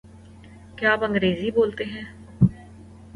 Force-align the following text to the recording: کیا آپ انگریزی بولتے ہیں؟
کیا 0.77 0.91
آپ 0.93 1.03
انگریزی 1.03 1.51
بولتے 1.51 1.83
ہیں؟ 1.83 2.03